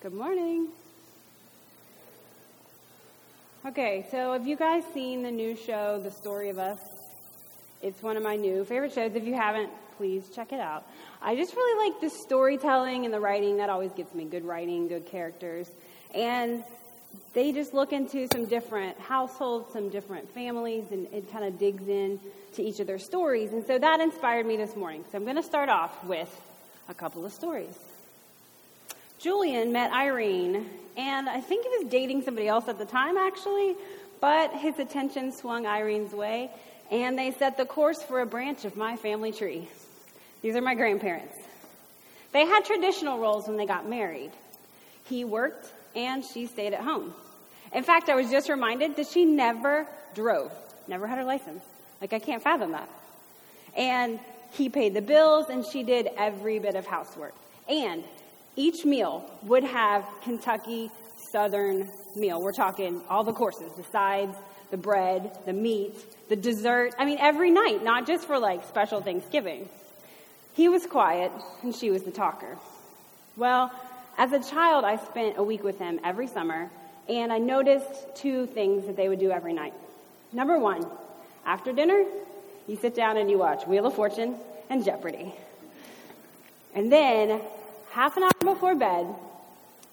Good 0.00 0.14
morning. 0.14 0.68
Okay, 3.66 4.06
so 4.12 4.32
have 4.32 4.46
you 4.46 4.54
guys 4.54 4.84
seen 4.94 5.24
the 5.24 5.30
new 5.32 5.56
show, 5.56 6.00
The 6.00 6.12
Story 6.12 6.50
of 6.50 6.58
Us? 6.60 6.78
It's 7.82 8.00
one 8.00 8.16
of 8.16 8.22
my 8.22 8.36
new 8.36 8.64
favorite 8.64 8.92
shows. 8.92 9.16
If 9.16 9.24
you 9.24 9.34
haven't, 9.34 9.70
please 9.96 10.30
check 10.32 10.52
it 10.52 10.60
out. 10.60 10.86
I 11.20 11.34
just 11.34 11.52
really 11.52 11.90
like 11.90 12.00
the 12.00 12.10
storytelling 12.10 13.06
and 13.06 13.12
the 13.12 13.18
writing. 13.18 13.56
That 13.56 13.70
always 13.70 13.90
gets 13.90 14.14
me 14.14 14.24
good 14.24 14.44
writing, 14.44 14.86
good 14.86 15.06
characters. 15.06 15.68
And 16.14 16.62
they 17.34 17.50
just 17.50 17.74
look 17.74 17.92
into 17.92 18.28
some 18.32 18.44
different 18.44 18.96
households, 19.00 19.72
some 19.72 19.88
different 19.88 20.32
families, 20.32 20.84
and 20.92 21.12
it 21.12 21.28
kind 21.32 21.44
of 21.44 21.58
digs 21.58 21.88
in 21.88 22.20
to 22.54 22.62
each 22.62 22.78
of 22.78 22.86
their 22.86 23.00
stories. 23.00 23.52
And 23.52 23.66
so 23.66 23.80
that 23.80 23.98
inspired 23.98 24.46
me 24.46 24.56
this 24.56 24.76
morning. 24.76 25.04
So 25.10 25.18
I'm 25.18 25.24
going 25.24 25.34
to 25.34 25.42
start 25.42 25.68
off 25.68 26.04
with 26.04 26.30
a 26.88 26.94
couple 26.94 27.26
of 27.26 27.32
stories. 27.32 27.76
Julian 29.18 29.72
met 29.72 29.92
Irene, 29.92 30.68
and 30.96 31.28
I 31.28 31.40
think 31.40 31.64
he 31.64 31.82
was 31.82 31.90
dating 31.90 32.22
somebody 32.22 32.46
else 32.46 32.68
at 32.68 32.78
the 32.78 32.84
time, 32.84 33.16
actually, 33.16 33.74
but 34.20 34.52
his 34.52 34.78
attention 34.78 35.32
swung 35.32 35.66
Irene's 35.66 36.12
way, 36.12 36.50
and 36.90 37.18
they 37.18 37.32
set 37.32 37.56
the 37.56 37.64
course 37.64 38.00
for 38.02 38.20
a 38.20 38.26
branch 38.26 38.64
of 38.64 38.76
my 38.76 38.96
family 38.96 39.32
tree. 39.32 39.68
These 40.40 40.54
are 40.54 40.60
my 40.60 40.76
grandparents. 40.76 41.34
They 42.32 42.46
had 42.46 42.64
traditional 42.64 43.18
roles 43.18 43.48
when 43.48 43.56
they 43.56 43.66
got 43.66 43.88
married. 43.88 44.30
He 45.08 45.24
worked, 45.24 45.66
and 45.96 46.24
she 46.24 46.46
stayed 46.46 46.72
at 46.72 46.80
home. 46.80 47.12
In 47.74 47.82
fact, 47.82 48.08
I 48.08 48.14
was 48.14 48.30
just 48.30 48.48
reminded 48.48 48.94
that 48.96 49.08
she 49.08 49.24
never 49.24 49.86
drove, 50.14 50.52
never 50.86 51.08
had 51.08 51.18
her 51.18 51.24
license. 51.24 51.64
Like, 52.00 52.12
I 52.12 52.20
can't 52.20 52.42
fathom 52.42 52.70
that. 52.70 52.88
And 53.76 54.20
he 54.52 54.68
paid 54.68 54.94
the 54.94 55.02
bills, 55.02 55.46
and 55.50 55.64
she 55.66 55.82
did 55.82 56.08
every 56.16 56.60
bit 56.60 56.76
of 56.76 56.86
housework. 56.86 57.34
And 57.68 58.04
each 58.58 58.84
meal 58.84 59.24
would 59.44 59.64
have 59.64 60.04
Kentucky 60.22 60.90
Southern 61.32 61.88
meal. 62.16 62.42
We're 62.42 62.52
talking 62.52 63.00
all 63.08 63.22
the 63.22 63.32
courses, 63.32 63.72
the 63.76 63.84
sides, 63.84 64.36
the 64.70 64.76
bread, 64.76 65.30
the 65.46 65.52
meat, 65.52 65.94
the 66.28 66.36
dessert. 66.36 66.94
I 66.98 67.04
mean, 67.04 67.18
every 67.20 67.50
night, 67.50 67.84
not 67.84 68.06
just 68.06 68.26
for 68.26 68.38
like 68.38 68.66
special 68.66 69.00
Thanksgiving. 69.00 69.68
He 70.54 70.68
was 70.68 70.86
quiet 70.86 71.30
and 71.62 71.74
she 71.74 71.90
was 71.90 72.02
the 72.02 72.10
talker. 72.10 72.58
Well, 73.36 73.70
as 74.18 74.32
a 74.32 74.42
child, 74.42 74.84
I 74.84 74.96
spent 74.96 75.38
a 75.38 75.42
week 75.42 75.62
with 75.62 75.78
him 75.78 76.00
every 76.02 76.26
summer 76.26 76.68
and 77.08 77.32
I 77.32 77.38
noticed 77.38 78.16
two 78.16 78.46
things 78.46 78.86
that 78.86 78.96
they 78.96 79.08
would 79.08 79.20
do 79.20 79.30
every 79.30 79.52
night. 79.52 79.74
Number 80.32 80.58
one, 80.58 80.84
after 81.46 81.72
dinner, 81.72 82.04
you 82.66 82.76
sit 82.76 82.94
down 82.94 83.16
and 83.16 83.30
you 83.30 83.38
watch 83.38 83.66
Wheel 83.66 83.86
of 83.86 83.94
Fortune 83.94 84.34
and 84.68 84.84
Jeopardy. 84.84 85.32
And 86.74 86.92
then 86.92 87.40
half 87.90 88.16
an 88.16 88.24
hour 88.24 88.54
before 88.54 88.74
bed, 88.74 89.06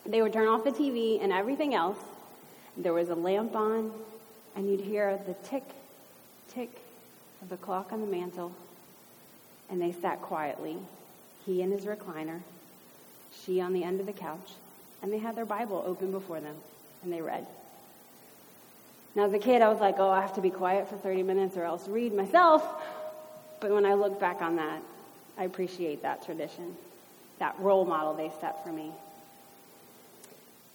they 0.05 0.21
would 0.21 0.33
turn 0.33 0.47
off 0.47 0.63
the 0.63 0.71
TV 0.71 1.21
and 1.21 1.31
everything 1.31 1.73
else. 1.73 1.97
There 2.77 2.93
was 2.93 3.09
a 3.09 3.15
lamp 3.15 3.55
on, 3.55 3.91
and 4.55 4.69
you'd 4.69 4.81
hear 4.81 5.17
the 5.25 5.33
tick, 5.47 5.63
tick 6.49 6.69
of 7.41 7.49
the 7.49 7.57
clock 7.57 7.91
on 7.91 8.01
the 8.01 8.07
mantle. 8.07 8.51
And 9.69 9.81
they 9.81 9.91
sat 9.91 10.21
quietly, 10.21 10.77
he 11.45 11.61
in 11.61 11.71
his 11.71 11.85
recliner, 11.85 12.41
she 13.43 13.61
on 13.61 13.73
the 13.73 13.83
end 13.83 13.99
of 13.99 14.05
the 14.05 14.13
couch, 14.13 14.51
and 15.01 15.11
they 15.11 15.17
had 15.17 15.35
their 15.35 15.45
Bible 15.45 15.83
open 15.85 16.11
before 16.11 16.39
them, 16.39 16.55
and 17.03 17.11
they 17.11 17.21
read. 17.21 17.45
Now, 19.15 19.25
as 19.25 19.33
a 19.33 19.39
kid, 19.39 19.61
I 19.61 19.69
was 19.69 19.79
like, 19.79 19.95
oh, 19.97 20.09
I 20.09 20.21
have 20.21 20.35
to 20.35 20.41
be 20.41 20.49
quiet 20.49 20.89
for 20.89 20.97
30 20.97 21.23
minutes 21.23 21.55
or 21.55 21.63
else 21.63 21.87
read 21.87 22.13
myself. 22.13 22.63
But 23.61 23.71
when 23.71 23.85
I 23.85 23.93
look 23.93 24.19
back 24.19 24.41
on 24.41 24.57
that, 24.57 24.81
I 25.37 25.45
appreciate 25.45 26.01
that 26.01 26.25
tradition 26.25 26.75
that 27.39 27.59
role 27.59 27.85
model 27.85 28.13
they 28.13 28.31
set 28.41 28.63
for 28.63 28.71
me. 28.71 28.91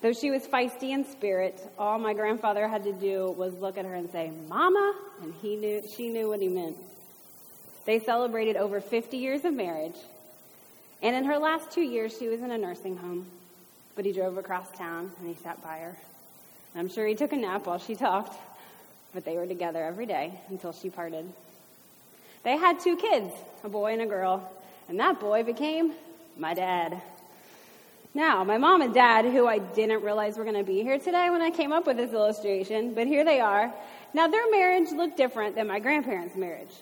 Though 0.02 0.12
she 0.12 0.30
was 0.30 0.46
feisty 0.46 0.90
in 0.90 1.04
spirit, 1.04 1.60
all 1.78 1.98
my 1.98 2.14
grandfather 2.14 2.66
had 2.66 2.84
to 2.84 2.92
do 2.92 3.30
was 3.36 3.52
look 3.54 3.76
at 3.76 3.84
her 3.84 3.94
and 3.94 4.10
say, 4.10 4.30
Mama, 4.48 4.94
and 5.22 5.34
he 5.42 5.56
knew, 5.56 5.82
she 5.94 6.08
knew 6.08 6.28
what 6.28 6.40
he 6.40 6.48
meant. 6.48 6.76
They 7.84 7.98
celebrated 7.98 8.56
over 8.56 8.80
50 8.80 9.18
years 9.18 9.44
of 9.44 9.52
marriage, 9.52 9.96
and 11.02 11.14
in 11.14 11.24
her 11.24 11.38
last 11.38 11.70
two 11.70 11.82
years, 11.82 12.16
she 12.18 12.28
was 12.28 12.40
in 12.40 12.50
a 12.50 12.58
nursing 12.58 12.96
home. 12.96 13.26
But 13.94 14.04
he 14.04 14.12
drove 14.12 14.38
across 14.38 14.70
town 14.72 15.10
and 15.18 15.28
he 15.28 15.34
sat 15.42 15.62
by 15.62 15.78
her. 15.78 15.96
I'm 16.74 16.88
sure 16.88 17.06
he 17.06 17.14
took 17.14 17.32
a 17.32 17.36
nap 17.36 17.66
while 17.66 17.78
she 17.78 17.94
talked, 17.96 18.38
but 19.12 19.24
they 19.24 19.36
were 19.36 19.46
together 19.46 19.84
every 19.84 20.06
day 20.06 20.32
until 20.48 20.72
she 20.72 20.88
parted. 20.88 21.30
They 22.42 22.56
had 22.56 22.80
two 22.80 22.96
kids, 22.96 23.34
a 23.64 23.68
boy 23.68 23.92
and 23.92 24.02
a 24.02 24.06
girl, 24.06 24.50
and 24.88 24.98
that 25.00 25.20
boy 25.20 25.42
became 25.42 25.92
my 26.36 26.54
dad. 26.54 27.00
Now, 28.14 28.42
my 28.42 28.58
mom 28.58 28.82
and 28.82 28.92
dad, 28.92 29.24
who 29.24 29.46
I 29.46 29.58
didn't 29.58 30.02
realize 30.02 30.36
were 30.36 30.44
going 30.44 30.56
to 30.56 30.64
be 30.64 30.82
here 30.82 30.98
today 30.98 31.30
when 31.30 31.40
I 31.40 31.50
came 31.50 31.72
up 31.72 31.86
with 31.86 31.96
this 31.96 32.12
illustration, 32.12 32.94
but 32.94 33.06
here 33.06 33.24
they 33.24 33.40
are. 33.40 33.72
Now, 34.12 34.26
their 34.26 34.50
marriage 34.50 34.90
looked 34.90 35.16
different 35.16 35.54
than 35.54 35.68
my 35.68 35.78
grandparents' 35.78 36.36
marriage. 36.36 36.72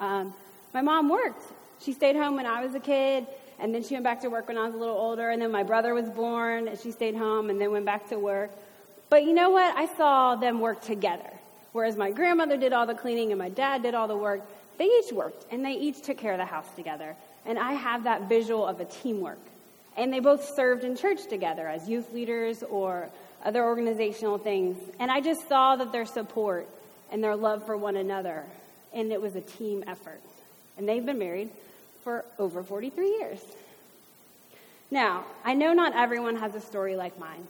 Um, 0.00 0.34
my 0.72 0.82
mom 0.82 1.08
worked. 1.08 1.44
She 1.80 1.92
stayed 1.92 2.16
home 2.16 2.34
when 2.34 2.46
I 2.46 2.64
was 2.64 2.74
a 2.74 2.80
kid, 2.80 3.26
and 3.60 3.72
then 3.72 3.84
she 3.84 3.94
went 3.94 4.04
back 4.04 4.20
to 4.22 4.28
work 4.28 4.48
when 4.48 4.58
I 4.58 4.66
was 4.66 4.74
a 4.74 4.78
little 4.78 4.96
older, 4.96 5.30
and 5.30 5.40
then 5.40 5.52
my 5.52 5.62
brother 5.62 5.94
was 5.94 6.08
born, 6.10 6.66
and 6.66 6.78
she 6.78 6.90
stayed 6.90 7.14
home 7.14 7.50
and 7.50 7.60
then 7.60 7.70
went 7.70 7.84
back 7.84 8.08
to 8.08 8.18
work. 8.18 8.50
But 9.10 9.22
you 9.22 9.32
know 9.32 9.50
what? 9.50 9.76
I 9.76 9.86
saw 9.96 10.34
them 10.34 10.58
work 10.60 10.82
together. 10.82 11.30
Whereas 11.70 11.96
my 11.96 12.10
grandmother 12.10 12.56
did 12.56 12.72
all 12.72 12.86
the 12.86 12.94
cleaning 12.94 13.32
and 13.32 13.38
my 13.38 13.48
dad 13.48 13.82
did 13.82 13.94
all 13.94 14.08
the 14.08 14.16
work, 14.16 14.40
they 14.78 14.84
each 14.84 15.12
worked, 15.12 15.44
and 15.52 15.64
they 15.64 15.72
each 15.72 16.02
took 16.02 16.18
care 16.18 16.32
of 16.32 16.38
the 16.38 16.44
house 16.44 16.68
together. 16.74 17.16
And 17.46 17.58
I 17.58 17.72
have 17.72 18.04
that 18.04 18.28
visual 18.28 18.66
of 18.66 18.80
a 18.80 18.84
teamwork. 18.84 19.38
And 19.96 20.12
they 20.12 20.20
both 20.20 20.54
served 20.56 20.84
in 20.84 20.96
church 20.96 21.26
together 21.28 21.68
as 21.68 21.88
youth 21.88 22.12
leaders 22.12 22.62
or 22.62 23.08
other 23.44 23.64
organizational 23.64 24.38
things. 24.38 24.78
And 24.98 25.10
I 25.10 25.20
just 25.20 25.48
saw 25.48 25.76
that 25.76 25.92
their 25.92 26.06
support 26.06 26.68
and 27.12 27.22
their 27.22 27.36
love 27.36 27.64
for 27.66 27.76
one 27.76 27.96
another, 27.96 28.44
and 28.92 29.12
it 29.12 29.20
was 29.20 29.36
a 29.36 29.40
team 29.40 29.84
effort. 29.86 30.20
And 30.76 30.88
they've 30.88 31.04
been 31.04 31.18
married 31.18 31.50
for 32.02 32.24
over 32.38 32.62
43 32.62 33.06
years. 33.06 33.40
Now, 34.90 35.24
I 35.44 35.54
know 35.54 35.72
not 35.72 35.94
everyone 35.94 36.36
has 36.36 36.54
a 36.54 36.60
story 36.60 36.96
like 36.96 37.18
mine. 37.18 37.46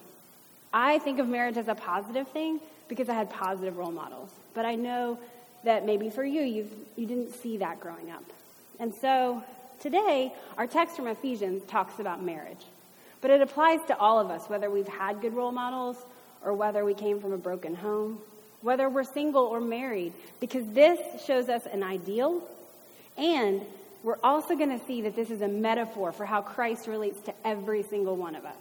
I 0.72 0.98
think 0.98 1.18
of 1.18 1.28
marriage 1.28 1.56
as 1.56 1.68
a 1.68 1.74
positive 1.74 2.28
thing 2.28 2.60
because 2.88 3.08
I 3.08 3.14
had 3.14 3.30
positive 3.30 3.76
role 3.76 3.92
models. 3.92 4.30
But 4.54 4.64
I 4.64 4.74
know 4.74 5.18
that 5.64 5.86
maybe 5.86 6.10
for 6.10 6.24
you, 6.24 6.42
you 6.42 6.68
you 6.96 7.06
didn't 7.06 7.34
see 7.34 7.58
that 7.58 7.80
growing 7.80 8.10
up. 8.10 8.24
And 8.78 8.94
so 8.94 9.42
Today, 9.80 10.32
our 10.56 10.66
text 10.66 10.96
from 10.96 11.06
Ephesians 11.08 11.62
talks 11.68 11.98
about 11.98 12.22
marriage, 12.22 12.64
but 13.20 13.30
it 13.30 13.40
applies 13.40 13.80
to 13.88 13.98
all 13.98 14.18
of 14.18 14.30
us, 14.30 14.48
whether 14.48 14.70
we've 14.70 14.88
had 14.88 15.20
good 15.20 15.34
role 15.34 15.52
models 15.52 15.96
or 16.42 16.54
whether 16.54 16.84
we 16.84 16.94
came 16.94 17.20
from 17.20 17.32
a 17.32 17.38
broken 17.38 17.74
home, 17.74 18.18
whether 18.62 18.88
we're 18.88 19.04
single 19.04 19.44
or 19.44 19.60
married, 19.60 20.12
because 20.40 20.64
this 20.72 20.98
shows 21.24 21.48
us 21.48 21.66
an 21.66 21.82
ideal, 21.82 22.42
and 23.16 23.62
we're 24.02 24.18
also 24.22 24.54
going 24.56 24.78
to 24.78 24.84
see 24.86 25.02
that 25.02 25.16
this 25.16 25.30
is 25.30 25.40
a 25.40 25.48
metaphor 25.48 26.12
for 26.12 26.26
how 26.26 26.42
Christ 26.42 26.86
relates 26.86 27.20
to 27.22 27.34
every 27.44 27.82
single 27.82 28.16
one 28.16 28.34
of 28.34 28.44
us. 28.44 28.54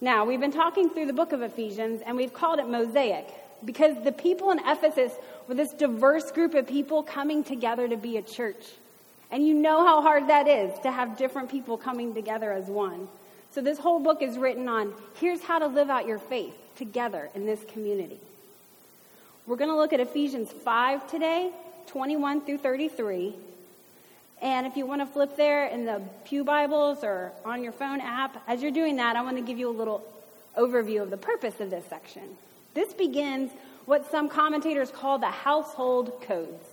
Now, 0.00 0.24
we've 0.24 0.40
been 0.40 0.52
talking 0.52 0.90
through 0.90 1.06
the 1.06 1.12
book 1.12 1.32
of 1.32 1.42
Ephesians, 1.42 2.02
and 2.06 2.16
we've 2.16 2.32
called 2.32 2.60
it 2.60 2.68
Mosaic 2.68 3.26
because 3.64 3.96
the 4.04 4.12
people 4.12 4.52
in 4.52 4.60
Ephesus 4.60 5.12
were 5.48 5.54
this 5.54 5.72
diverse 5.72 6.30
group 6.30 6.54
of 6.54 6.68
people 6.68 7.02
coming 7.02 7.42
together 7.42 7.88
to 7.88 7.96
be 7.96 8.16
a 8.16 8.22
church. 8.22 8.64
And 9.30 9.46
you 9.46 9.54
know 9.54 9.84
how 9.84 10.00
hard 10.00 10.28
that 10.28 10.48
is 10.48 10.78
to 10.80 10.90
have 10.90 11.18
different 11.18 11.50
people 11.50 11.76
coming 11.76 12.14
together 12.14 12.52
as 12.52 12.66
one. 12.66 13.08
So 13.50 13.60
this 13.60 13.78
whole 13.78 14.00
book 14.00 14.22
is 14.22 14.38
written 14.38 14.68
on 14.68 14.94
here's 15.20 15.42
how 15.42 15.58
to 15.58 15.66
live 15.66 15.90
out 15.90 16.06
your 16.06 16.18
faith 16.18 16.54
together 16.76 17.28
in 17.34 17.44
this 17.44 17.60
community. 17.72 18.20
We're 19.46 19.56
going 19.56 19.70
to 19.70 19.76
look 19.76 19.92
at 19.92 20.00
Ephesians 20.00 20.50
5 20.52 21.10
today, 21.10 21.50
21 21.86 22.42
through 22.42 22.58
33. 22.58 23.34
And 24.40 24.66
if 24.66 24.76
you 24.76 24.86
want 24.86 25.00
to 25.00 25.06
flip 25.06 25.36
there 25.36 25.66
in 25.66 25.84
the 25.84 26.02
Pew 26.24 26.44
Bibles 26.44 27.02
or 27.02 27.32
on 27.44 27.62
your 27.62 27.72
phone 27.72 28.00
app, 28.00 28.42
as 28.46 28.62
you're 28.62 28.70
doing 28.70 28.96
that, 28.96 29.16
I 29.16 29.22
want 29.22 29.36
to 29.36 29.42
give 29.42 29.58
you 29.58 29.68
a 29.68 29.72
little 29.72 30.06
overview 30.56 31.02
of 31.02 31.10
the 31.10 31.16
purpose 31.16 31.60
of 31.60 31.70
this 31.70 31.84
section. 31.86 32.22
This 32.74 32.92
begins 32.92 33.50
what 33.86 34.10
some 34.10 34.28
commentators 34.28 34.90
call 34.90 35.18
the 35.18 35.30
household 35.30 36.22
codes. 36.22 36.64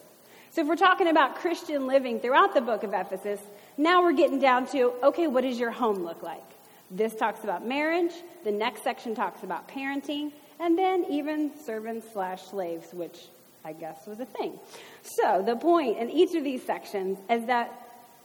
So 0.55 0.61
if 0.61 0.69
we're 0.69 0.77
talking 0.77 1.09
about 1.09 1.35
Christian 1.35 1.85
living 1.85 2.21
throughout 2.21 2.53
the 2.53 2.61
book 2.61 2.83
of 2.83 2.93
Ephesus, 2.93 3.41
now 3.77 4.01
we're 4.01 4.13
getting 4.13 4.39
down 4.39 4.65
to, 4.67 4.93
okay, 5.03 5.27
what 5.27 5.41
does 5.41 5.59
your 5.59 5.69
home 5.69 6.05
look 6.05 6.23
like? 6.23 6.45
This 6.89 7.13
talks 7.13 7.43
about 7.43 7.67
marriage. 7.67 8.13
The 8.45 8.53
next 8.53 8.81
section 8.81 9.15
talks 9.15 9.43
about 9.43 9.67
parenting. 9.67 10.31
And 10.61 10.77
then 10.77 11.07
even 11.09 11.51
servants 11.65 12.07
slash 12.13 12.41
slaves, 12.43 12.93
which 12.93 13.19
I 13.65 13.73
guess 13.73 14.07
was 14.07 14.21
a 14.21 14.25
thing. 14.25 14.57
So 15.01 15.43
the 15.45 15.57
point 15.57 15.97
in 15.97 16.09
each 16.09 16.33
of 16.35 16.45
these 16.45 16.63
sections 16.63 17.17
is 17.29 17.47
that 17.47 17.77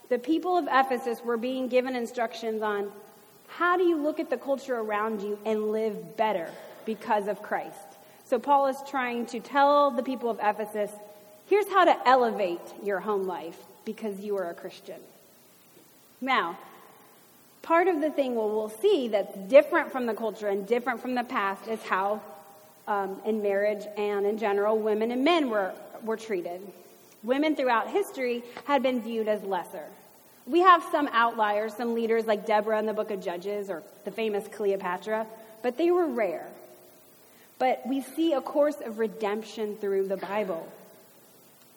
the 0.09 0.19
people 0.21 0.57
of 0.57 0.69
Ephesus 0.71 1.25
were 1.25 1.37
being 1.37 1.67
given 1.67 1.97
instructions 1.97 2.63
on 2.63 2.93
how 3.49 3.77
do 3.77 3.83
you 3.83 4.01
look 4.01 4.21
at 4.21 4.31
the 4.31 4.39
culture 4.39 4.77
around 4.77 5.21
you 5.21 5.37
and 5.45 5.73
live 5.73 6.17
better 6.17 6.49
because 6.85 7.27
of 7.27 7.43
Christ. 7.43 7.75
So 8.23 8.39
Paul 8.39 8.69
is 8.69 8.77
trying 8.89 9.27
to 9.27 9.41
tell 9.41 9.91
the 9.91 10.05
people 10.05 10.31
of 10.31 10.39
Ephesus 10.41 10.93
Here's 11.51 11.69
how 11.69 11.85
to 11.85 12.09
elevate 12.09 12.61
your 12.85 13.01
home 13.01 13.27
life 13.27 13.59
because 13.85 14.21
you 14.21 14.37
are 14.37 14.51
a 14.51 14.55
Christian. 14.55 15.01
Now, 16.21 16.57
part 17.61 17.89
of 17.89 18.01
the 18.01 18.09
thing 18.09 18.37
we'll, 18.37 18.51
we'll 18.51 18.69
see 18.69 19.09
that's 19.09 19.37
different 19.49 19.91
from 19.91 20.07
the 20.07 20.15
culture 20.15 20.47
and 20.47 20.65
different 20.65 21.03
from 21.03 21.17
the 21.17 21.25
past 21.25 21.67
is 21.67 21.83
how, 21.83 22.23
um, 22.87 23.17
in 23.27 23.43
marriage 23.43 23.85
and 23.99 24.27
in 24.27 24.39
general, 24.39 24.79
women 24.79 25.11
and 25.11 25.25
men 25.25 25.51
were, 25.51 25.73
were 26.05 26.17
treated. 26.17 26.61
Women 27.25 27.57
throughout 27.57 27.89
history 27.89 28.45
had 28.67 28.85
been 28.85 29.03
viewed 29.03 29.27
as 29.27 29.43
lesser. 29.43 29.87
We 30.47 30.61
have 30.61 30.85
some 30.93 31.09
outliers, 31.11 31.75
some 31.75 31.95
leaders 31.95 32.27
like 32.27 32.47
Deborah 32.47 32.79
in 32.79 32.87
the 32.87 32.93
book 32.93 33.11
of 33.11 33.25
Judges 33.25 33.71
or 33.71 33.83
the 34.05 34.13
famous 34.13 34.47
Cleopatra, 34.47 35.27
but 35.65 35.77
they 35.77 35.91
were 35.91 36.07
rare. 36.07 36.47
But 37.59 37.83
we 37.89 38.03
see 38.03 38.35
a 38.35 38.41
course 38.41 38.77
of 38.85 39.01
redemption 39.01 39.75
through 39.81 40.07
the 40.07 40.17
Bible. 40.17 40.71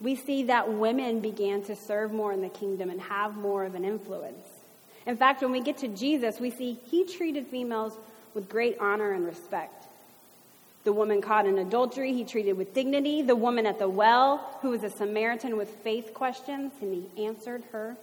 We 0.00 0.16
see 0.16 0.44
that 0.44 0.72
women 0.72 1.20
began 1.20 1.62
to 1.62 1.76
serve 1.76 2.12
more 2.12 2.32
in 2.32 2.42
the 2.42 2.48
kingdom 2.48 2.90
and 2.90 3.00
have 3.00 3.36
more 3.36 3.64
of 3.64 3.74
an 3.74 3.84
influence. 3.84 4.48
In 5.06 5.16
fact, 5.16 5.42
when 5.42 5.52
we 5.52 5.60
get 5.60 5.78
to 5.78 5.88
Jesus, 5.88 6.40
we 6.40 6.50
see 6.50 6.78
he 6.90 7.04
treated 7.04 7.46
females 7.46 7.94
with 8.34 8.48
great 8.48 8.76
honor 8.80 9.12
and 9.12 9.24
respect. 9.24 9.84
The 10.84 10.92
woman 10.92 11.22
caught 11.22 11.46
in 11.46 11.58
adultery, 11.58 12.12
he 12.12 12.24
treated 12.24 12.58
with 12.58 12.74
dignity. 12.74 13.22
The 13.22 13.36
woman 13.36 13.64
at 13.64 13.78
the 13.78 13.88
well, 13.88 14.58
who 14.60 14.70
was 14.70 14.82
a 14.82 14.90
Samaritan 14.90 15.56
with 15.56 15.70
faith 15.82 16.12
questions, 16.12 16.72
and 16.82 16.92
he 16.92 17.24
answered 17.24 17.62
her. 17.72 17.96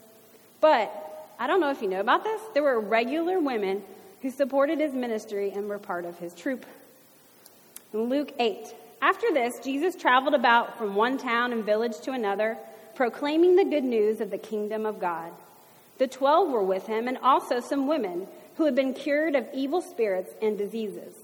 But 0.62 0.92
I 1.40 1.48
don't 1.48 1.60
know 1.60 1.70
if 1.70 1.82
you 1.82 1.88
know 1.88 2.00
about 2.00 2.24
this. 2.24 2.42
There 2.54 2.64
were 2.64 2.80
regular 2.80 3.40
women 3.40 3.84
who 4.22 4.32
supported 4.32 4.80
his 4.80 4.94
ministry 4.94 5.52
and 5.52 5.68
were 5.68 5.80
part 5.80 6.06
of 6.06 6.18
his 6.18 6.34
troop. 6.34 6.66
In 7.94 8.06
Luke 8.06 8.32
8. 8.40 8.74
After 9.02 9.34
this, 9.34 9.60
Jesus 9.60 9.96
traveled 9.96 10.36
about 10.36 10.78
from 10.78 10.96
one 10.96 11.18
town 11.18 11.52
and 11.52 11.66
village 11.66 12.00
to 12.02 12.12
another, 12.12 12.58
proclaiming 12.94 13.56
the 13.56 13.66
good 13.66 13.84
news 13.84 14.22
of 14.22 14.30
the 14.30 14.38
kingdom 14.38 14.86
of 14.86 15.00
God. 15.00 15.32
The 15.98 16.08
twelve 16.08 16.52
were 16.52 16.64
with 16.64 16.86
him, 16.86 17.08
and 17.08 17.18
also 17.18 17.60
some 17.60 17.88
women 17.88 18.28
who 18.58 18.66
had 18.66 18.76
been 18.76 18.94
cured 18.94 19.36
of 19.36 19.48
evil 19.54 19.82
spirits 19.82 20.32
and 20.42 20.58
diseases. 20.58 21.16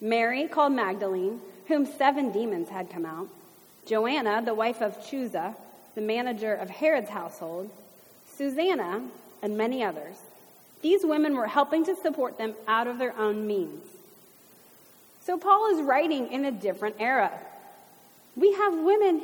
Mary, 0.00 0.46
called 0.46 0.72
Magdalene, 0.72 1.40
whom 1.68 1.86
seven 1.86 2.32
demons 2.32 2.68
had 2.68 2.90
come 2.90 3.06
out, 3.06 3.28
Joanna, 3.86 4.42
the 4.44 4.54
wife 4.54 4.82
of 4.82 4.98
Chuza, 4.98 5.54
the 5.94 6.00
manager 6.02 6.52
of 6.52 6.68
Herod's 6.68 7.08
household, 7.08 7.70
Susanna, 8.36 9.02
and 9.42 9.56
many 9.56 9.82
others. 9.82 10.16
These 10.82 11.04
women 11.04 11.34
were 11.34 11.46
helping 11.46 11.84
to 11.86 11.96
support 11.96 12.36
them 12.36 12.54
out 12.68 12.86
of 12.86 12.98
their 12.98 13.16
own 13.16 13.46
means. 13.46 13.82
So 15.26 15.36
Paul 15.36 15.74
is 15.74 15.82
writing 15.82 16.32
in 16.32 16.44
a 16.44 16.52
different 16.52 16.96
era. 17.00 17.32
We 18.36 18.52
have 18.52 18.74
women 18.74 19.22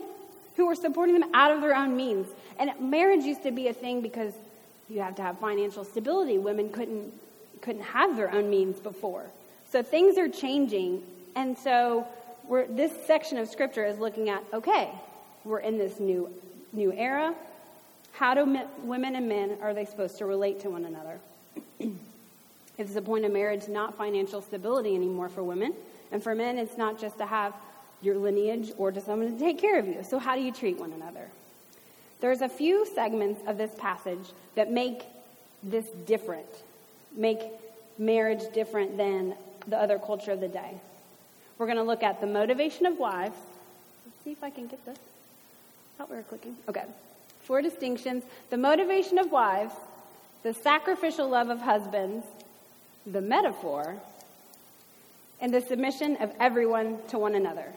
who 0.56 0.68
are 0.68 0.74
supporting 0.74 1.18
them 1.18 1.30
out 1.32 1.52
of 1.52 1.60
their 1.60 1.76
own 1.76 1.96
means. 1.96 2.26
And 2.58 2.72
marriage 2.80 3.22
used 3.22 3.44
to 3.44 3.52
be 3.52 3.68
a 3.68 3.72
thing 3.72 4.00
because 4.00 4.32
you 4.88 5.00
have 5.00 5.14
to 5.16 5.22
have 5.22 5.38
financial 5.38 5.84
stability. 5.84 6.38
Women 6.38 6.70
couldn't 6.70 7.12
couldn't 7.60 7.82
have 7.82 8.16
their 8.16 8.34
own 8.34 8.50
means 8.50 8.80
before. 8.80 9.24
So 9.70 9.84
things 9.84 10.18
are 10.18 10.28
changing, 10.28 11.04
and 11.36 11.56
so 11.56 12.04
this 12.68 12.90
section 13.06 13.38
of 13.38 13.48
scripture 13.48 13.84
is 13.84 13.98
looking 14.00 14.28
at 14.28 14.42
okay, 14.52 14.90
we're 15.44 15.60
in 15.60 15.78
this 15.78 16.00
new 16.00 16.28
new 16.72 16.92
era. 16.92 17.32
How 18.12 18.34
do 18.34 18.44
men, 18.44 18.66
women 18.82 19.14
and 19.14 19.28
men 19.28 19.58
are 19.62 19.72
they 19.72 19.84
supposed 19.84 20.18
to 20.18 20.26
relate 20.26 20.60
to 20.60 20.70
one 20.70 20.84
another? 20.84 21.20
it's 22.78 22.94
the 22.94 23.02
point 23.02 23.24
of 23.24 23.32
marriage 23.32 23.68
not 23.68 23.96
financial 23.96 24.42
stability 24.42 24.94
anymore 24.94 25.28
for 25.28 25.42
women, 25.42 25.74
and 26.10 26.22
for 26.22 26.34
men 26.34 26.58
it's 26.58 26.76
not 26.76 27.00
just 27.00 27.18
to 27.18 27.26
have 27.26 27.54
your 28.00 28.16
lineage 28.16 28.72
or 28.78 28.90
to 28.90 29.00
someone 29.00 29.32
to 29.32 29.38
take 29.38 29.58
care 29.58 29.78
of 29.78 29.86
you. 29.86 30.02
So 30.02 30.18
how 30.18 30.34
do 30.34 30.42
you 30.42 30.52
treat 30.52 30.78
one 30.78 30.92
another? 30.92 31.28
There's 32.20 32.40
a 32.40 32.48
few 32.48 32.86
segments 32.94 33.40
of 33.46 33.58
this 33.58 33.72
passage 33.78 34.32
that 34.54 34.70
make 34.70 35.02
this 35.62 35.86
different, 36.06 36.46
make 37.16 37.40
marriage 37.98 38.42
different 38.52 38.96
than 38.96 39.34
the 39.66 39.76
other 39.76 39.98
culture 39.98 40.32
of 40.32 40.40
the 40.40 40.48
day. 40.48 40.74
We're 41.58 41.66
going 41.66 41.78
to 41.78 41.84
look 41.84 42.02
at 42.02 42.20
the 42.20 42.26
motivation 42.26 42.86
of 42.86 42.98
wives. 42.98 43.36
Let's 44.04 44.24
see 44.24 44.32
if 44.32 44.42
I 44.42 44.50
can 44.50 44.66
get 44.66 44.84
this. 44.84 44.98
Thought 45.98 46.10
we 46.10 46.16
were 46.16 46.22
clicking. 46.22 46.56
Okay. 46.68 46.84
Four 47.42 47.62
distinctions 47.62 48.24
the 48.50 48.56
motivation 48.56 49.18
of 49.18 49.30
wives, 49.30 49.74
the 50.42 50.54
sacrificial 50.54 51.28
love 51.28 51.50
of 51.50 51.60
husbands, 51.60 52.24
the 53.06 53.20
metaphor, 53.20 54.00
and 55.40 55.52
the 55.52 55.60
submission 55.60 56.16
of 56.16 56.32
everyone 56.38 56.98
to 57.08 57.18
one 57.18 57.34
another. 57.34 57.72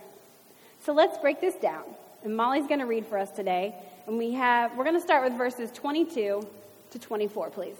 So 0.83 0.94
let's 0.94 1.18
break 1.18 1.42
this 1.42 1.56
down. 1.56 1.83
And 2.24 2.38
Molly's 2.38 2.68
going 2.68 2.80
to 2.80 2.86
read 2.86 3.07
for 3.07 3.18
us 3.18 3.31
today. 3.31 3.74
And 4.06 4.18
we 4.18 4.33
have, 4.33 4.77
we're 4.77 4.83
going 4.83 4.95
to 4.95 5.01
start 5.01 5.24
with 5.24 5.33
verses 5.33 5.72
22 5.72 6.48
to 6.92 7.00
24, 7.00 7.50
please. 7.50 7.75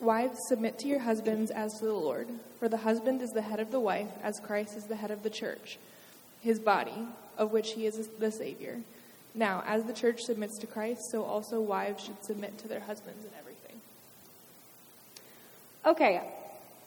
Wives, 0.00 0.38
submit 0.48 0.78
to 0.78 0.88
your 0.88 1.00
husbands 1.00 1.50
as 1.50 1.78
to 1.80 1.84
the 1.84 1.92
Lord. 1.92 2.28
For 2.58 2.68
the 2.68 2.78
husband 2.78 3.20
is 3.20 3.30
the 3.30 3.42
head 3.42 3.60
of 3.60 3.70
the 3.70 3.80
wife, 3.80 4.08
as 4.22 4.40
Christ 4.40 4.76
is 4.76 4.84
the 4.84 4.96
head 4.96 5.10
of 5.10 5.22
the 5.22 5.28
church, 5.28 5.78
his 6.40 6.58
body, 6.58 7.06
of 7.36 7.52
which 7.52 7.72
he 7.72 7.84
is 7.84 8.08
the 8.18 8.30
Savior. 8.30 8.78
Now, 9.34 9.62
as 9.66 9.84
the 9.84 9.92
church 9.92 10.20
submits 10.22 10.58
to 10.58 10.66
Christ, 10.66 11.10
so 11.10 11.22
also 11.22 11.60
wives 11.60 12.04
should 12.04 12.22
submit 12.24 12.58
to 12.58 12.68
their 12.68 12.80
husbands 12.80 13.24
in 13.24 13.30
everything. 13.38 13.80
Okay, 15.86 16.20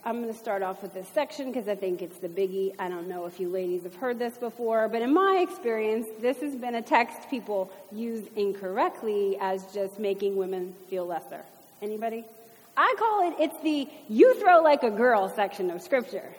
I'm 0.06 0.22
going 0.22 0.34
to 0.34 0.38
start 0.38 0.62
off 0.62 0.84
with 0.84 0.94
this 0.94 1.08
section 1.14 1.48
because 1.48 1.70
I 1.70 1.76
think 1.76 2.02
it's 2.02 2.18
the 2.18 2.28
biggie. 2.28 2.76
I 2.78 2.90
don't 2.90 3.08
know 3.08 3.26
if 3.26 3.40
you 3.40 3.48
ladies 3.48 3.84
have 3.84 3.96
heard 3.96 4.20
this 4.20 4.38
before, 4.38 4.90
but 4.90 5.02
in 5.02 5.14
my 5.14 5.46
experience, 5.48 6.08
this 6.20 6.42
has 6.42 6.56
been 6.56 6.76
a 6.76 6.82
text 6.82 7.30
people 7.30 7.72
use 7.92 8.28
incorrectly 8.36 9.38
as 9.40 9.66
just 9.74 10.00
making 10.00 10.36
women 10.36 10.76
feel 10.90 11.06
lesser. 11.06 11.42
Anybody? 11.82 12.26
I 12.76 12.94
call 13.00 13.30
it, 13.30 13.36
it's 13.40 13.64
the 13.64 13.88
you 14.10 14.40
throw 14.42 14.62
like 14.62 14.84
a 14.84 14.92
girl 14.92 15.32
section 15.34 15.72
of 15.72 15.82
scripture. 15.82 16.30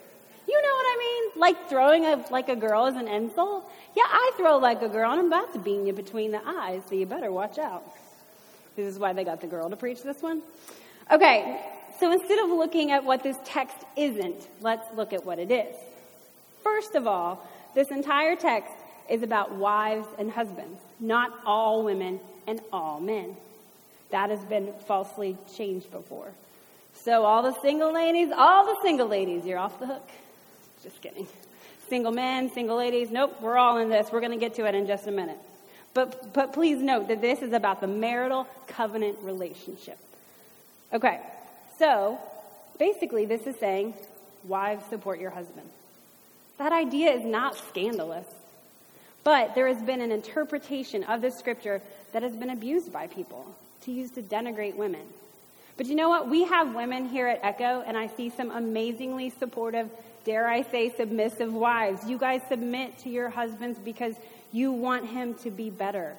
You 0.46 0.62
know 0.62 0.74
what 0.74 0.86
I 0.86 0.96
mean? 0.98 1.13
Like 1.36 1.68
throwing 1.68 2.04
a, 2.04 2.24
like 2.30 2.48
a 2.48 2.56
girl 2.56 2.86
is 2.86 2.96
an 2.96 3.08
insult? 3.08 3.70
Yeah, 3.96 4.04
I 4.06 4.32
throw 4.36 4.58
like 4.58 4.82
a 4.82 4.88
girl 4.88 5.10
and 5.10 5.20
I'm 5.20 5.26
about 5.26 5.52
to 5.54 5.58
beam 5.58 5.86
you 5.86 5.92
between 5.92 6.30
the 6.30 6.40
eyes, 6.46 6.82
so 6.88 6.94
you 6.94 7.06
better 7.06 7.32
watch 7.32 7.58
out. 7.58 7.84
This 8.76 8.92
is 8.92 8.98
why 8.98 9.12
they 9.12 9.24
got 9.24 9.40
the 9.40 9.46
girl 9.46 9.70
to 9.70 9.76
preach 9.76 10.02
this 10.02 10.20
one. 10.20 10.42
Okay, 11.10 11.60
so 12.00 12.10
instead 12.10 12.38
of 12.40 12.50
looking 12.50 12.90
at 12.90 13.04
what 13.04 13.22
this 13.22 13.36
text 13.44 13.76
isn't, 13.96 14.48
let's 14.60 14.86
look 14.96 15.12
at 15.12 15.24
what 15.24 15.38
it 15.38 15.50
is. 15.50 15.76
First 16.62 16.94
of 16.94 17.06
all, 17.06 17.46
this 17.74 17.90
entire 17.90 18.36
text 18.36 18.72
is 19.08 19.22
about 19.22 19.52
wives 19.52 20.06
and 20.18 20.30
husbands, 20.30 20.80
not 20.98 21.32
all 21.44 21.84
women 21.84 22.20
and 22.46 22.60
all 22.72 23.00
men. 23.00 23.36
That 24.10 24.30
has 24.30 24.42
been 24.44 24.72
falsely 24.86 25.36
changed 25.56 25.90
before. 25.90 26.32
So 26.94 27.24
all 27.24 27.42
the 27.42 27.60
single 27.60 27.92
ladies, 27.92 28.30
all 28.34 28.64
the 28.64 28.76
single 28.82 29.08
ladies, 29.08 29.44
you're 29.44 29.58
off 29.58 29.78
the 29.78 29.86
hook. 29.86 30.08
Just 30.84 31.00
kidding. 31.00 31.26
Single 31.88 32.12
men, 32.12 32.52
single 32.52 32.76
ladies, 32.76 33.10
nope, 33.10 33.40
we're 33.40 33.58
all 33.58 33.78
in 33.78 33.88
this. 33.88 34.12
We're 34.12 34.20
going 34.20 34.32
to 34.32 34.38
get 34.38 34.54
to 34.56 34.66
it 34.66 34.74
in 34.74 34.86
just 34.86 35.06
a 35.06 35.10
minute. 35.10 35.38
But, 35.94 36.32
but 36.32 36.52
please 36.52 36.80
note 36.80 37.08
that 37.08 37.20
this 37.20 37.42
is 37.42 37.52
about 37.52 37.80
the 37.80 37.86
marital 37.86 38.46
covenant 38.68 39.18
relationship. 39.22 39.98
Okay, 40.92 41.20
so, 41.78 42.18
basically, 42.78 43.24
this 43.24 43.46
is 43.46 43.56
saying, 43.58 43.94
wives, 44.44 44.84
support 44.90 45.18
your 45.20 45.30
husband. 45.30 45.68
That 46.58 46.72
idea 46.72 47.12
is 47.12 47.24
not 47.24 47.56
scandalous. 47.68 48.26
But 49.24 49.54
there 49.54 49.66
has 49.66 49.82
been 49.82 50.02
an 50.02 50.12
interpretation 50.12 51.02
of 51.04 51.22
this 51.22 51.38
scripture 51.38 51.80
that 52.12 52.22
has 52.22 52.36
been 52.36 52.50
abused 52.50 52.92
by 52.92 53.06
people 53.06 53.46
to 53.82 53.90
use 53.90 54.10
to 54.12 54.22
denigrate 54.22 54.76
women. 54.76 55.02
But 55.76 55.86
you 55.86 55.94
know 55.96 56.08
what? 56.08 56.28
We 56.28 56.44
have 56.44 56.74
women 56.74 57.08
here 57.08 57.26
at 57.26 57.40
Echo, 57.42 57.82
and 57.84 57.96
I 57.96 58.06
see 58.06 58.30
some 58.30 58.50
amazingly 58.50 59.30
supportive, 59.30 59.90
dare 60.24 60.48
I 60.48 60.62
say, 60.62 60.90
submissive 60.96 61.52
wives. 61.52 62.08
You 62.08 62.18
guys 62.18 62.40
submit 62.48 62.98
to 63.00 63.10
your 63.10 63.28
husbands 63.28 63.78
because 63.78 64.14
you 64.52 64.72
want 64.72 65.06
him 65.06 65.34
to 65.42 65.50
be 65.50 65.70
better. 65.70 66.14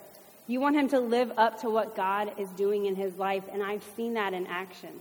You 0.47 0.59
want 0.59 0.75
him 0.75 0.89
to 0.89 0.99
live 0.99 1.31
up 1.37 1.61
to 1.61 1.69
what 1.69 1.95
God 1.95 2.31
is 2.37 2.49
doing 2.49 2.85
in 2.85 2.95
his 2.95 3.17
life, 3.17 3.43
and 3.51 3.63
I've 3.63 3.83
seen 3.95 4.13
that 4.13 4.33
in 4.33 4.45
action. 4.47 4.91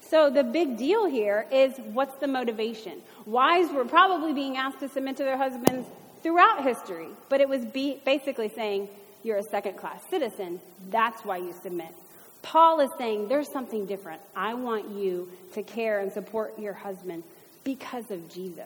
So 0.00 0.28
the 0.28 0.44
big 0.44 0.76
deal 0.76 1.06
here 1.06 1.46
is 1.50 1.72
what's 1.92 2.16
the 2.16 2.26
motivation? 2.26 3.00
Wives 3.24 3.72
were 3.72 3.86
probably 3.86 4.34
being 4.34 4.58
asked 4.58 4.80
to 4.80 4.88
submit 4.88 5.16
to 5.16 5.24
their 5.24 5.38
husbands 5.38 5.88
throughout 6.22 6.62
history, 6.62 7.08
but 7.30 7.40
it 7.40 7.48
was 7.48 7.64
be- 7.64 7.98
basically 8.04 8.50
saying, 8.50 8.88
you're 9.24 9.38
a 9.38 9.42
second 9.42 9.76
class 9.76 10.02
citizen. 10.10 10.60
That's 10.90 11.24
why 11.24 11.38
you 11.38 11.54
submit. 11.62 11.94
Paul 12.42 12.80
is 12.80 12.90
saying 12.98 13.28
there's 13.28 13.48
something 13.48 13.86
different. 13.86 14.20
I 14.34 14.54
want 14.54 14.90
you 14.90 15.30
to 15.54 15.62
care 15.62 16.00
and 16.00 16.12
support 16.12 16.58
your 16.58 16.72
husband 16.72 17.22
because 17.64 18.10
of 18.10 18.28
Jesus. 18.32 18.64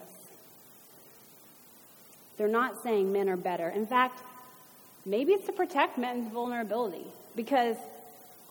They're 2.37 2.49
not 2.49 2.83
saying 2.83 3.13
men 3.13 3.29
are 3.29 3.37
better. 3.37 3.69
In 3.69 3.87
fact, 3.87 4.23
maybe 5.05 5.33
it's 5.33 5.47
to 5.47 5.53
protect 5.53 5.99
men's 5.99 6.31
vulnerability 6.33 7.07
because 7.35 7.77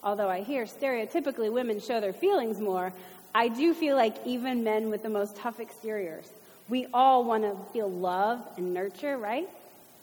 although 0.02 0.28
I 0.28 0.42
hear 0.42 0.64
stereotypically 0.64 1.52
women 1.52 1.80
show 1.80 2.00
their 2.00 2.12
feelings 2.12 2.60
more, 2.60 2.92
I 3.34 3.48
do 3.48 3.74
feel 3.74 3.96
like 3.96 4.16
even 4.24 4.64
men 4.64 4.90
with 4.90 5.02
the 5.02 5.08
most 5.08 5.36
tough 5.36 5.60
exteriors, 5.60 6.28
we 6.68 6.86
all 6.92 7.24
want 7.24 7.44
to 7.44 7.56
feel 7.72 7.90
love 7.90 8.40
and 8.56 8.74
nurture, 8.74 9.16
right? 9.18 9.48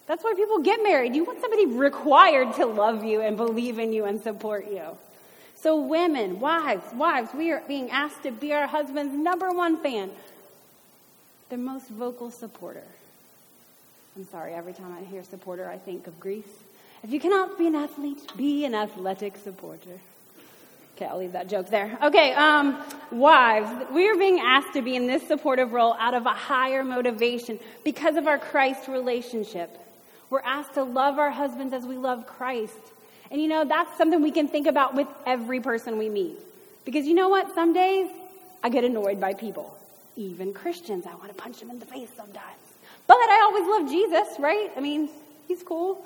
That's 0.05 0.23
why 0.23 0.33
people 0.35 0.59
get 0.59 0.83
married. 0.83 1.15
You 1.15 1.23
want 1.23 1.41
somebody 1.41 1.65
required 1.65 2.55
to 2.55 2.65
love 2.65 3.03
you 3.03 3.21
and 3.21 3.37
believe 3.37 3.79
in 3.79 3.93
you 3.93 4.05
and 4.05 4.21
support 4.21 4.69
you. 4.69 4.83
So, 5.55 5.79
women, 5.79 6.41
wives, 6.41 6.83
wives, 6.93 7.29
we 7.33 7.51
are 7.51 7.63
being 7.67 7.89
asked 7.89 8.23
to 8.23 8.31
be 8.31 8.51
our 8.51 8.67
husband's 8.67 9.15
number 9.15 9.49
one 9.49 9.77
fan, 9.77 10.11
most 11.57 11.87
vocal 11.87 12.31
supporter. 12.31 12.83
I'm 14.15 14.25
sorry, 14.25 14.53
every 14.53 14.73
time 14.73 14.95
I 14.99 15.03
hear 15.03 15.23
supporter, 15.23 15.67
I 15.67 15.77
think 15.77 16.07
of 16.07 16.19
Grease. 16.19 16.45
If 17.03 17.11
you 17.11 17.19
cannot 17.19 17.57
be 17.57 17.67
an 17.67 17.75
athlete, 17.75 18.31
be 18.37 18.65
an 18.65 18.75
athletic 18.75 19.37
supporter. 19.37 19.99
Okay, 20.95 21.05
I'll 21.05 21.17
leave 21.17 21.31
that 21.31 21.49
joke 21.49 21.69
there. 21.69 21.97
Okay, 22.03 22.33
um, 22.33 22.77
wives, 23.11 23.91
we 23.91 24.07
are 24.07 24.15
being 24.15 24.39
asked 24.39 24.73
to 24.73 24.83
be 24.83 24.95
in 24.95 25.07
this 25.07 25.27
supportive 25.27 25.73
role 25.73 25.95
out 25.99 26.13
of 26.13 26.27
a 26.27 26.33
higher 26.33 26.83
motivation 26.83 27.59
because 27.83 28.15
of 28.15 28.27
our 28.27 28.37
Christ 28.37 28.87
relationship. 28.87 29.75
We're 30.29 30.41
asked 30.41 30.75
to 30.75 30.83
love 30.83 31.17
our 31.17 31.31
husbands 31.31 31.73
as 31.73 31.83
we 31.83 31.97
love 31.97 32.27
Christ. 32.27 32.77
And 33.31 33.41
you 33.41 33.47
know, 33.47 33.65
that's 33.65 33.97
something 33.97 34.21
we 34.21 34.31
can 34.31 34.47
think 34.47 34.67
about 34.67 34.93
with 34.93 35.07
every 35.25 35.59
person 35.59 35.97
we 35.97 36.09
meet. 36.09 36.37
Because 36.85 37.07
you 37.07 37.15
know 37.15 37.29
what? 37.29 37.53
Some 37.55 37.73
days 37.73 38.07
I 38.61 38.69
get 38.69 38.83
annoyed 38.83 39.19
by 39.19 39.33
people, 39.33 39.75
even 40.15 40.53
Christians. 40.53 41.05
I 41.05 41.15
want 41.15 41.29
to 41.29 41.33
punch 41.33 41.59
them 41.59 41.69
in 41.69 41.79
the 41.79 41.85
face 41.85 42.09
sometimes. 42.15 42.57
But 43.07 43.17
I 43.17 43.41
always 43.43 43.67
love 43.67 43.91
Jesus, 43.91 44.39
right? 44.39 44.71
I 44.75 44.79
mean, 44.79 45.09
he's 45.47 45.63
cool. 45.63 46.03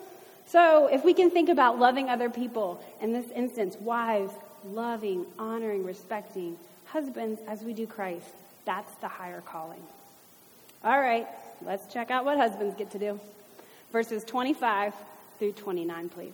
So 0.48 0.88
if 0.88 1.04
we 1.04 1.14
can 1.14 1.30
think 1.30 1.50
about 1.50 1.78
loving 1.78 2.10
other 2.10 2.30
people, 2.30 2.84
in 3.02 3.12
this 3.12 3.30
instance, 3.32 3.76
wives, 3.80 4.32
loving, 4.66 5.26
honoring, 5.38 5.84
respecting, 5.84 6.58
husbands 6.86 7.42
as 7.48 7.62
we 7.64 7.74
do 7.74 7.86
Christ, 7.86 8.26
that's 8.66 8.94
the 8.96 9.08
higher 9.08 9.42
calling. 9.42 9.82
All 10.84 11.00
right, 11.00 11.28
let's 11.66 11.92
check 11.92 12.12
out 12.12 12.24
what 12.26 12.38
husbands 12.38 12.76
get 12.78 12.92
to 12.92 13.00
do. 13.00 13.20
Verses 13.92 14.24
25 14.24 14.94
through 15.40 15.54
29, 15.54 16.10
please. 16.10 16.34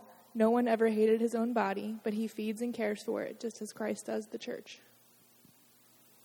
no 0.33 0.49
one 0.49 0.67
ever 0.67 0.87
hated 0.87 1.19
his 1.19 1.35
own 1.35 1.53
body, 1.53 1.95
but 2.03 2.13
he 2.13 2.27
feeds 2.27 2.61
and 2.61 2.73
cares 2.73 3.03
for 3.03 3.23
it, 3.23 3.39
just 3.39 3.61
as 3.61 3.73
Christ 3.73 4.05
does 4.05 4.27
the 4.27 4.37
church. 4.37 4.79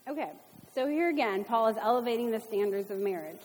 Okay, 0.07 0.31
so 0.73 0.87
here 0.87 1.09
again, 1.09 1.43
Paul 1.43 1.67
is 1.67 1.77
elevating 1.77 2.31
the 2.31 2.39
standards 2.39 2.89
of 2.91 2.99
marriage. 2.99 3.41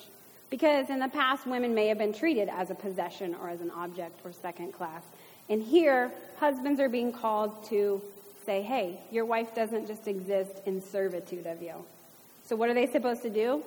Because 0.51 0.91
in 0.91 0.99
the 0.99 1.09
past, 1.09 1.47
women 1.47 1.75
may 1.75 1.87
have 1.89 1.99
been 1.99 2.13
treated 2.13 2.49
as 2.49 2.71
a 2.71 2.75
possession 2.75 3.35
or 3.35 3.49
as 3.49 3.61
an 3.61 3.71
object 3.71 4.21
or 4.23 4.33
second 4.33 4.73
class. 4.73 5.03
And 5.49 5.63
here, 5.63 6.13
husbands 6.39 6.79
are 6.79 6.91
being 6.91 7.13
called 7.13 7.65
to 7.71 8.03
say, 8.45 8.63
hey, 8.63 9.01
your 9.11 9.25
wife 9.25 9.55
doesn't 9.55 9.87
just 9.87 10.07
exist 10.07 10.61
in 10.67 10.83
servitude 10.83 11.47
of 11.47 11.63
you. 11.63 11.75
So, 12.45 12.55
what 12.55 12.69
are 12.69 12.75
they 12.75 12.87
supposed 12.87 13.23
to 13.23 13.31
do? 13.31 13.63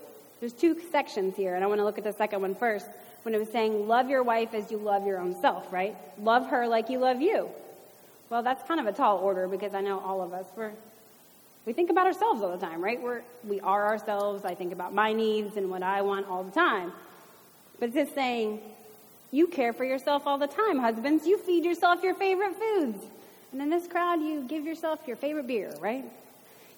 There's 0.46 0.54
two 0.54 0.80
sections 0.92 1.36
here, 1.36 1.56
and 1.56 1.64
I 1.64 1.68
want 1.68 1.80
to 1.80 1.84
look 1.84 1.98
at 1.98 2.04
the 2.04 2.14
second 2.14 2.40
one 2.40 2.54
first 2.54 2.86
when 3.24 3.34
it 3.34 3.40
was 3.40 3.50
saying, 3.50 3.88
love 3.88 4.12
your 4.12 4.22
wife 4.22 4.54
as 4.54 4.70
you 4.70 4.78
love 4.78 5.08
your 5.08 5.18
own 5.18 5.34
self, 5.42 5.74
right? 5.74 5.96
Love 6.22 6.46
her 6.50 6.68
like 6.68 6.88
you 6.88 7.00
love 7.00 7.20
you. 7.20 7.50
Well, 8.30 8.44
that's 8.44 8.62
kind 8.68 8.80
of 8.80 8.86
a 8.86 8.92
tall 8.92 9.18
order 9.18 9.48
because 9.48 9.74
I 9.74 9.82
know 9.82 9.98
all 9.98 10.22
of 10.22 10.34
us, 10.34 10.46
we're, 10.56 10.70
we 11.66 11.74
think 11.74 11.90
about 11.90 12.06
ourselves 12.06 12.44
all 12.44 12.56
the 12.56 12.64
time, 12.64 12.80
right? 12.84 13.02
We're, 13.02 13.24
we 13.44 13.60
are 13.62 13.88
ourselves. 13.88 14.46
I 14.46 14.54
think 14.54 14.72
about 14.72 14.94
my 14.94 15.14
needs 15.14 15.58
and 15.58 15.72
what 15.72 15.82
I 15.82 16.04
want 16.04 16.28
all 16.28 16.44
the 16.44 16.52
time. 16.52 16.94
But 17.80 17.88
it's 17.88 17.96
just 17.96 18.14
saying, 18.14 18.60
you 19.32 19.48
care 19.48 19.74
for 19.74 19.84
yourself 19.84 20.28
all 20.28 20.38
the 20.38 20.46
time, 20.46 20.78
husbands. 20.78 21.26
You 21.26 21.40
feed 21.40 21.66
yourself 21.66 22.04
your 22.04 22.14
favorite 22.14 22.54
foods. 22.56 23.04
And 23.52 23.64
in 23.64 23.72
this 23.72 23.88
crowd, 23.88 24.22
you 24.22 24.44
give 24.48 24.64
yourself 24.64 25.00
your 25.08 25.18
favorite 25.18 25.48
beer, 25.48 25.74
right? 25.80 26.06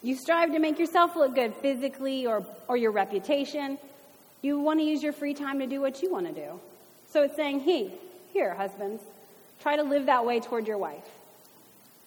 You 0.08 0.16
strive 0.16 0.54
to 0.54 0.60
make 0.60 0.80
yourself 0.80 1.18
look 1.18 1.36
good 1.36 1.54
physically 1.56 2.26
or, 2.26 2.46
or 2.70 2.78
your 2.78 2.92
reputation. 2.92 3.78
You 4.42 4.58
want 4.58 4.80
to 4.80 4.86
use 4.86 5.04
your 5.04 5.12
free 5.12 5.34
time 5.34 5.60
to 5.60 5.68
do 5.68 5.82
what 5.82 6.02
you 6.02 6.10
want 6.10 6.28
to 6.28 6.32
do. 6.32 6.62
So 7.12 7.24
it's 7.24 7.36
saying, 7.36 7.60
hey, 7.60 7.92
here, 8.32 8.54
husbands, 8.54 9.04
try 9.60 9.76
to 9.76 9.84
live 9.84 10.06
that 10.06 10.26
way 10.26 10.40
toward 10.40 10.66
your 10.66 10.78
wife. 10.78 11.04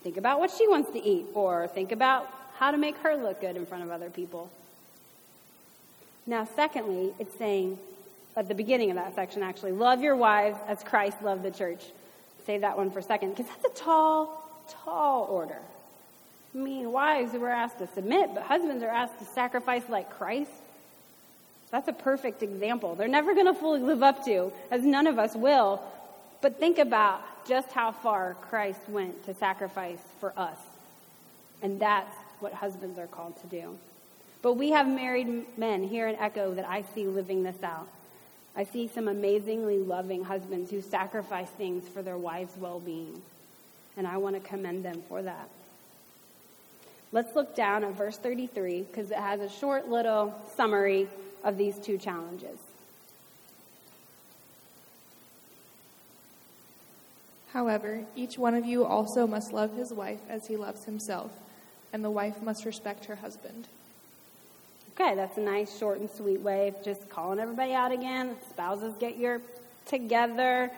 Think 0.02 0.16
about 0.16 0.40
what 0.40 0.50
she 0.50 0.66
wants 0.66 0.90
to 0.92 0.98
eat, 0.98 1.26
or 1.34 1.68
think 1.68 1.92
about 1.92 2.26
how 2.56 2.70
to 2.70 2.78
make 2.78 2.96
her 2.98 3.16
look 3.16 3.42
good 3.42 3.54
in 3.54 3.66
front 3.66 3.84
of 3.84 3.90
other 3.90 4.08
people. 4.08 4.50
Now, 6.26 6.48
secondly, 6.56 7.12
it's 7.18 7.36
saying, 7.36 7.78
at 8.34 8.48
the 8.48 8.54
beginning 8.54 8.88
of 8.88 8.96
that 8.96 9.14
section 9.14 9.42
actually, 9.42 9.72
love 9.72 10.00
your 10.00 10.16
wives 10.16 10.56
as 10.68 10.82
Christ 10.82 11.20
loved 11.22 11.42
the 11.42 11.50
church. 11.50 11.84
Save 12.46 12.62
that 12.62 12.78
one 12.78 12.90
for 12.90 13.00
a 13.00 13.02
second, 13.02 13.36
because 13.36 13.44
that's 13.48 13.78
a 13.78 13.84
tall, 13.84 14.42
tall 14.70 15.26
order. 15.30 15.58
I 16.54 16.58
mean, 16.58 16.90
wives 16.90 17.32
were 17.32 17.50
asked 17.50 17.78
to 17.78 17.86
submit, 17.88 18.30
but 18.34 18.42
husbands 18.42 18.82
are 18.82 18.88
asked 18.88 19.18
to 19.20 19.24
sacrifice 19.24 19.82
like 19.88 20.10
Christ. 20.10 20.50
That's 21.70 21.86
a 21.86 21.92
perfect 21.92 22.42
example. 22.42 22.96
They're 22.96 23.08
never 23.08 23.34
going 23.34 23.46
to 23.46 23.54
fully 23.54 23.80
live 23.80 24.02
up 24.02 24.24
to, 24.24 24.52
as 24.70 24.82
none 24.82 25.06
of 25.06 25.18
us 25.18 25.36
will. 25.36 25.80
But 26.40 26.58
think 26.58 26.78
about 26.78 27.22
just 27.46 27.70
how 27.70 27.92
far 27.92 28.34
Christ 28.42 28.80
went 28.88 29.24
to 29.26 29.34
sacrifice 29.34 30.00
for 30.18 30.32
us. 30.36 30.58
And 31.62 31.78
that's 31.78 32.14
what 32.40 32.52
husbands 32.52 32.98
are 32.98 33.06
called 33.06 33.40
to 33.42 33.46
do. 33.46 33.78
But 34.42 34.54
we 34.54 34.70
have 34.70 34.88
married 34.88 35.58
men 35.58 35.84
here 35.84 36.08
in 36.08 36.16
Echo 36.16 36.54
that 36.54 36.68
I 36.68 36.82
see 36.94 37.04
living 37.04 37.42
this 37.42 37.62
out. 37.62 37.86
I 38.56 38.64
see 38.64 38.88
some 38.88 39.06
amazingly 39.06 39.78
loving 39.78 40.24
husbands 40.24 40.70
who 40.70 40.80
sacrifice 40.80 41.50
things 41.50 41.88
for 41.88 42.02
their 42.02 42.18
wives' 42.18 42.56
well 42.58 42.80
being. 42.80 43.22
And 43.96 44.06
I 44.06 44.16
want 44.16 44.34
to 44.42 44.48
commend 44.48 44.84
them 44.84 45.02
for 45.08 45.22
that. 45.22 45.48
Let's 47.12 47.34
look 47.34 47.56
down 47.56 47.82
at 47.82 47.96
verse 47.96 48.16
33 48.16 48.82
because 48.82 49.10
it 49.10 49.16
has 49.16 49.40
a 49.40 49.48
short 49.48 49.88
little 49.88 50.34
summary 50.56 51.08
of 51.42 51.58
these 51.58 51.76
two 51.78 51.98
challenges. 51.98 52.58
However, 57.52 58.04
each 58.14 58.38
one 58.38 58.54
of 58.54 58.64
you 58.64 58.84
also 58.84 59.26
must 59.26 59.52
love 59.52 59.74
his 59.76 59.92
wife 59.92 60.20
as 60.28 60.46
he 60.46 60.56
loves 60.56 60.84
himself, 60.84 61.32
and 61.92 62.04
the 62.04 62.10
wife 62.10 62.40
must 62.42 62.64
respect 62.64 63.06
her 63.06 63.16
husband. 63.16 63.66
Okay, 64.94 65.16
that's 65.16 65.36
a 65.36 65.40
nice, 65.40 65.76
short, 65.76 65.98
and 65.98 66.08
sweet 66.10 66.40
way 66.40 66.68
of 66.68 66.84
just 66.84 67.08
calling 67.08 67.40
everybody 67.40 67.72
out 67.72 67.90
again. 67.90 68.36
Spouses, 68.50 68.94
get 69.00 69.16
your 69.16 69.40
together. 69.86 70.70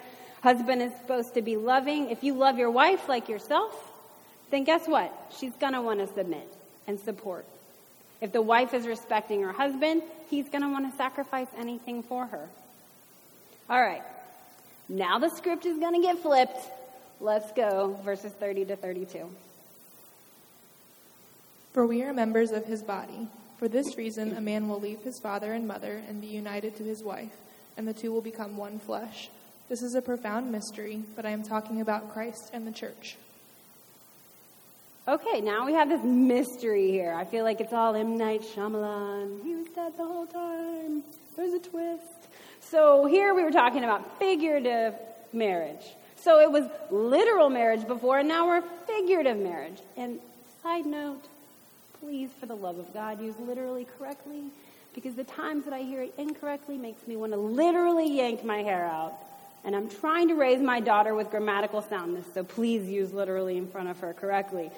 Husband 0.42 0.80
is 0.80 0.92
supposed 0.94 1.34
to 1.34 1.42
be 1.42 1.56
loving. 1.56 2.08
If 2.08 2.24
you 2.24 2.34
love 2.34 2.58
your 2.58 2.70
wife 2.70 3.06
like 3.06 3.28
yourself, 3.28 3.91
then 4.52 4.64
guess 4.64 4.87
what? 4.87 5.11
She's 5.38 5.54
going 5.56 5.73
to 5.73 5.80
want 5.80 6.00
to 6.00 6.14
submit 6.14 6.47
and 6.87 7.00
support. 7.00 7.47
If 8.21 8.32
the 8.32 8.42
wife 8.42 8.75
is 8.75 8.87
respecting 8.87 9.42
her 9.42 9.50
husband, 9.50 10.02
he's 10.28 10.49
going 10.49 10.62
to 10.62 10.68
want 10.68 10.88
to 10.90 10.97
sacrifice 10.97 11.49
anything 11.59 12.02
for 12.02 12.26
her. 12.26 12.49
All 13.71 13.80
right. 13.80 14.02
Now 14.90 15.18
the 15.18 15.30
script 15.30 15.64
is 15.64 15.78
going 15.78 16.00
to 16.00 16.06
get 16.06 16.18
flipped. 16.18 16.59
Let's 17.18 17.50
go, 17.52 17.99
verses 18.04 18.32
30 18.32 18.66
to 18.66 18.76
32. 18.76 19.28
For 21.73 21.87
we 21.87 22.02
are 22.02 22.12
members 22.12 22.50
of 22.50 22.66
his 22.66 22.82
body. 22.82 23.28
For 23.59 23.68
this 23.68 23.97
reason, 23.97 24.37
a 24.37 24.40
man 24.42 24.68
will 24.68 24.80
leave 24.80 25.00
his 25.00 25.18
father 25.18 25.54
and 25.54 25.66
mother 25.66 26.02
and 26.06 26.21
be 26.21 26.26
united 26.26 26.76
to 26.76 26.82
his 26.82 27.02
wife, 27.02 27.35
and 27.78 27.88
the 27.88 27.94
two 27.94 28.12
will 28.12 28.21
become 28.21 28.59
one 28.59 28.78
flesh. 28.78 29.30
This 29.71 29.80
is 29.80 29.94
a 29.94 30.02
profound 30.02 30.52
mystery, 30.52 31.04
but 31.16 31.25
I 31.25 31.30
am 31.30 31.42
talking 31.42 31.80
about 31.80 32.12
Christ 32.12 32.50
and 32.52 32.66
the 32.66 32.73
church. 32.73 33.16
Okay, 35.09 35.40
now 35.40 35.66
we 35.66 35.73
have 35.73 35.88
this 35.88 36.04
mystery 36.04 36.92
here. 36.92 37.12
I 37.12 37.25
feel 37.25 37.42
like 37.42 37.61
it's 37.61 37.73
all 37.73 37.97
M. 37.97 38.16
Night 38.16 38.42
Shyamalan. 38.42 39.42
He 39.42 39.56
was 39.56 39.66
dead 39.75 39.97
the 39.97 40.04
whole 40.04 40.26
time. 40.26 41.02
There's 41.35 41.54
a 41.54 41.59
twist. 41.59 42.04
So 42.61 43.06
here 43.06 43.35
we 43.35 43.42
were 43.42 43.50
talking 43.50 43.82
about 43.82 44.21
figurative 44.21 44.94
marriage. 45.32 45.85
So 46.18 46.38
it 46.38 46.52
was 46.52 46.71
literal 46.92 47.50
marriage 47.50 47.85
before, 47.85 48.21
and 48.21 48.28
now 48.28 48.47
we're 48.47 48.62
figurative 48.87 49.38
marriage. 49.38 49.78
And 49.97 50.21
side 50.62 50.87
note, 50.87 51.25
please, 51.99 52.30
for 52.38 52.47
the 52.47 52.54
love 52.54 52.78
of 52.78 52.94
God, 52.94 53.21
use 53.21 53.35
literally 53.40 53.88
correctly, 53.99 54.44
because 54.94 55.16
the 55.16 55.25
times 55.25 55.64
that 55.64 55.75
I 55.75 55.80
hear 55.80 56.02
it 56.02 56.14
incorrectly 56.16 56.78
makes 56.78 57.09
me 57.09 57.16
want 57.16 57.32
to 57.32 57.38
literally 57.38 58.09
yank 58.09 58.44
my 58.44 58.62
hair 58.62 58.85
out. 58.85 59.14
And 59.64 59.75
I'm 59.75 59.88
trying 59.88 60.28
to 60.28 60.35
raise 60.35 60.61
my 60.61 60.78
daughter 60.78 61.12
with 61.16 61.30
grammatical 61.30 61.82
soundness, 61.82 62.26
so 62.32 62.44
please 62.44 62.88
use 62.88 63.12
literally 63.12 63.56
in 63.56 63.66
front 63.66 63.88
of 63.88 63.99
her 63.99 64.12
correctly. 64.12 64.71